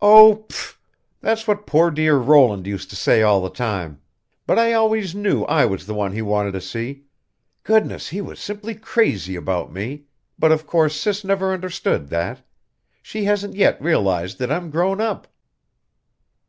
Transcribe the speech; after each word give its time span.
"Oh! 0.00 0.44
pff! 0.48 0.76
That's 1.20 1.48
what 1.48 1.66
poor 1.66 1.90
dear 1.90 2.16
Roland 2.16 2.68
used 2.68 2.88
to 2.90 2.94
say 2.94 3.20
all 3.20 3.42
the 3.42 3.50
time. 3.50 4.00
But 4.46 4.56
I 4.56 4.74
always 4.74 5.12
knew 5.12 5.42
I 5.46 5.64
was 5.66 5.86
the 5.86 5.92
one 5.94 6.12
he 6.12 6.22
wanted 6.22 6.52
to 6.52 6.60
see. 6.60 7.06
Goodness, 7.64 8.10
he 8.10 8.20
was 8.20 8.38
simply 8.38 8.76
crazy 8.76 9.34
about 9.34 9.72
me 9.72 10.04
but 10.38 10.52
of 10.52 10.68
course 10.68 10.94
Sis 10.94 11.24
never 11.24 11.52
understood 11.52 12.10
that. 12.10 12.46
She 13.02 13.24
hasn't 13.24 13.56
yet 13.56 13.82
realized 13.82 14.38
that 14.38 14.52
I'm 14.52 14.70
grown 14.70 15.00
up." 15.00 15.26